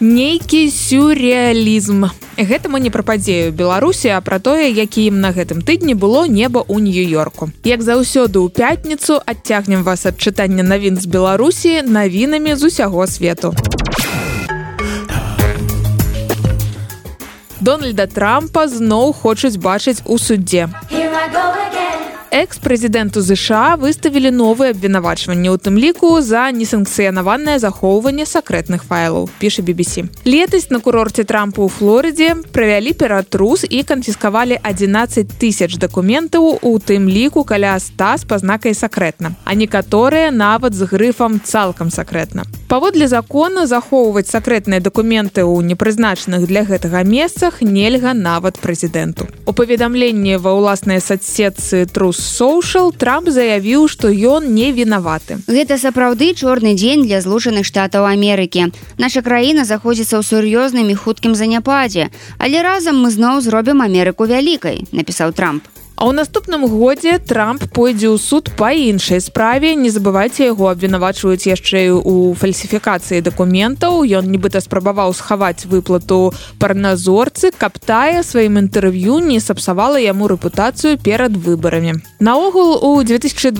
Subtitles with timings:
[0.00, 2.06] нейкі сюрреалізм.
[2.38, 6.62] Гэта мы не пра падзею беларусі а пра тое якім на гэтым тыдні было неба
[6.62, 7.50] ў нью-йорку.
[7.66, 13.54] Як заўсёды ў пятніцу адцягнем вас ад чытання навін з беларусі навінамі з усяго свету.
[17.60, 20.70] Дональда трампа зноў хочуць бачыць у суддзе
[22.30, 30.08] экс-прэзідэнту ЗША выставілі новыя абвінавачванні ў тым ліку за несанкцыянаванае захоўванне сакрэтных файлаў піша BBC
[30.28, 37.08] летась на курорце трампа ў флорыдзе правялі ператрус і канфіскавалі 11 тысяч дакументаў у тым
[37.08, 43.66] ліку каля 100 з пазнакай сакрэтна а некаторыя нават з грыфам цалкам сакрэтна паводле закона
[43.66, 49.24] захоўваць сакрэтныя дакументы ў непрызначаных для гэтага месцах нельга нават прэзідэнту.
[49.48, 55.40] У паведамленні ва ўласнай садсетцы трус соушал трамп заявіў што ён не вінаваты.
[55.48, 58.68] Гэта сапраўды чорны дзень для злучаных штатаў Амерыкі.
[59.00, 62.12] Наша краіна заходзіцца ў сур'ёзным і хуткім заняпадзе.
[62.36, 65.64] Але разам мы зноў зробім Амерыку вялікай напісаў трамп
[65.98, 69.74] А ў наступным годзе Трамп пойдзе ў суд па іншай справе.
[69.74, 74.06] Не забывайце яго абвінавачваюць яшчэ у фальсіфікацыі дакументаў.
[74.06, 76.30] Ён нібыта спрабаваў схаваць выплату
[76.62, 81.98] парназорцы каб тая сваім інтэрв'ю не сапсавала яму рэпутацыю перад выбарамі.
[82.22, 83.50] Наогул у 2024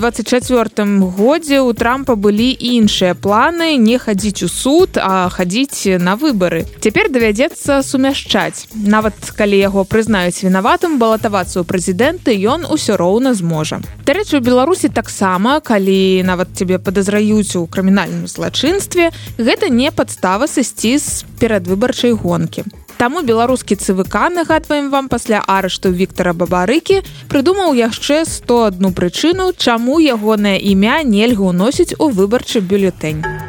[1.19, 6.63] годзе у трампа былі іншыя планы не хадзіць у суд а хадзіць на выбары.
[6.79, 8.71] Цяпер давядзецца сумяшчаць.
[8.79, 13.81] Нават калі яго прызнаюць вінаватым балатавацца ў прэзідэнта работы ён усё роўна зможа.
[14.05, 20.97] Дарэчы, у Беларусі таксама, калі нават цябе падазраюць у крымінальным злачынстве, гэта не падстава сысці
[20.97, 22.63] з перадвыбарчай гонкі.
[22.97, 30.59] Таму беларускі цвк нагадваем вам пасля арышту Віктора бабарыкі прыдумаў яшчэ 101 прычыну, чаму ягонае
[30.59, 33.48] імя нельга ўносіць у выбарчы бюлетэнь.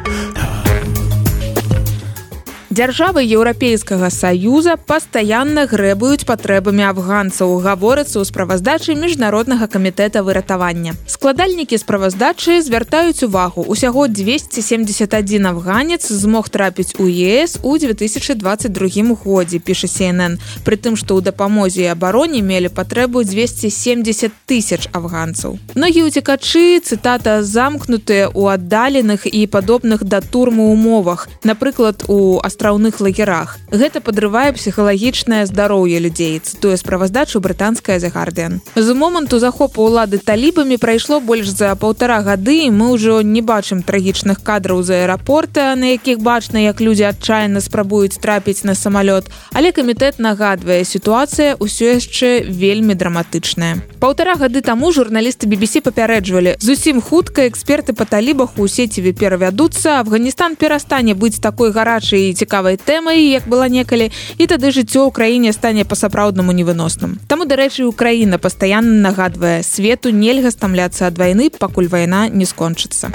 [2.71, 10.95] Дзяржавы еўрапейскага саюза пастаянна грэбуюць патрэбамі афганцаў гаворыцца ў справаздачы міжнароднага камітэта выратавання.
[11.21, 19.85] Складальнікі справаздачы звяртаюць увагу усяго 271 афганец змог трапіць у ЕС у 2022 годзе піша
[19.85, 25.61] CNN прытым што ў дапамозе абароне мелі патрэбу 270 тысяч афганцаў.
[25.77, 33.01] Многія ўцекачы цытата замкнутыя ў аддаленых і падобных да турмы умовах напрыклад у астра астраўных
[33.01, 33.57] лагерах.
[33.73, 38.61] Гэта падрывае псіхалагічнае здароўе людзей, цытуе справаздачу брытанская загардыан.
[38.75, 43.83] З моманту захопу ўлады талібамі прайшло больш за паўтара гады і мы ўжо не бачым
[43.83, 49.27] трагічных кадраў з аэрапорта, на якіх бачна, як людзі адчайна спрабуюць трапіць на самалёт.
[49.51, 53.81] Але камітэт нагадвае сітуацыя ўсё яшчэ вельмі драматычная.
[53.99, 56.55] Паўтара гады таму журналісты BBC папярэджвалі.
[56.61, 62.77] Зусім хутка эксперты па талібах у сеціве перавядуцца, Афганістан перастане быць такой гарачай і цікавай
[62.77, 68.37] тэмай як была некалі і тады жыццё ў краіне стане па-сапраўднаму невыносным Таму дарэчы Украіна
[68.37, 73.09] пастаянна нагадвае свету нельга стамляцца ад вайны пакуль вайна не скончыцца.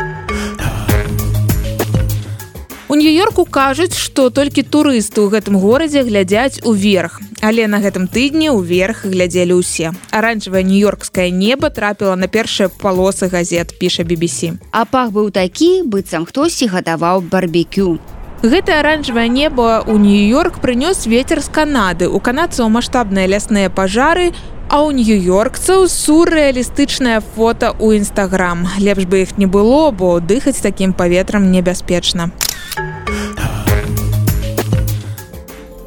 [3.06, 7.20] Нью-йорку кажуць што толькі турысты ў гэтым горадзе глядзяць уверх.
[7.38, 9.94] Але на гэтым тыдні ўверх глядзелі ўсе.
[10.10, 16.26] Аранжавае нью-йоркскае неба трапіла на першыя палосы газет піша BBC а пах быў такі быццам
[16.26, 18.02] хтосьці гатаваў барбекю.
[18.42, 22.10] Гэта аранжавае неба ў нью-йорк прынёс ветер з Канады.
[22.10, 24.34] У канадцаў маштабныя лясныя пажары,
[24.76, 28.68] а ў нью-йоркцаў суррэалістычнае фота ў нстаграм.
[28.76, 32.28] Лепш бы іх не было, бо дыхаць такім паветрам небяспечна.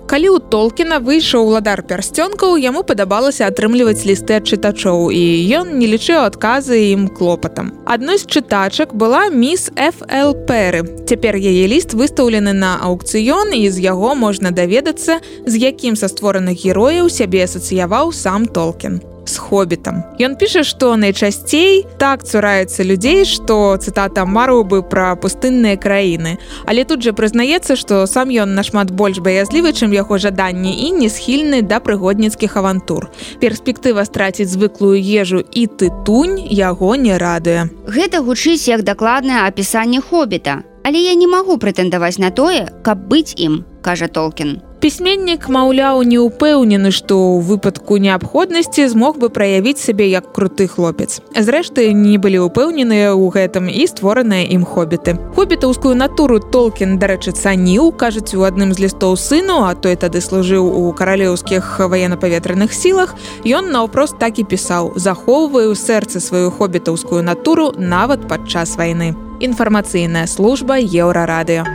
[0.10, 5.22] Калі ў толкіна выйшаў уладар пярсцёнкаў яму падабалася атрымліваць лісты ад чытачоў і
[5.60, 7.70] ён не лічыў адказы ім клопатам.
[7.86, 10.82] Адной з чытачак была міс фл перы.
[11.06, 16.58] Цяпер яе ліст выстаўлены на аукцыён і з яго можна даведацца з якім са створаных
[16.66, 18.98] герояў сябе асацыяваў сам толкін.
[19.06, 19.09] з
[19.50, 20.04] хобітам.
[20.22, 26.38] Ён піша, што найчасцей так цураецца людзей, што цытата марыў бы пра пустынныя краіны.
[26.66, 31.10] Але тут жа прызнаецца, што сам ён нашмат больш баязлівы, чым яго жаданні і не
[31.10, 33.10] схільны да прыгодніцкіх авантур.
[33.42, 37.70] Перспектыва страціць звыклую ежу і тытунь яго не радуе.
[37.90, 40.64] Гэта гучыць як дакладнае апісанне хобіта.
[40.84, 44.69] Але я не магу прэтэндаваць на тое, каб быць ім, кажа Толкін.
[44.80, 51.20] Пісьменнік, маўляў, не ўпэўнены, што ў выпадку неабходнасці змог бы праявіць сябе як круты хлопец.
[51.36, 55.20] Зрэшты, не былі ўпэўненыя ў гэтым і створаныя ім хобіты.
[55.36, 60.64] Хобітаўскую натуру Толкін, дарэчы, цаніў, кажуць у адным з лістоў сыну, а той тады служыў
[60.64, 68.32] у каралеўскіх ваенна-паветраных сілах, ён наўпрост так і пісаў: захоўваю сэрцы сваю хобітаўскую натуру нават
[68.32, 69.12] падчас вайны.
[69.44, 71.68] Інфармацыйная служба еўрарадыё.